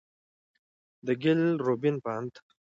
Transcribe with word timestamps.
د 1.05 1.07
ګيل 1.21 1.41
روبين 1.65 1.95
په 2.03 2.09
اند، 2.17 2.33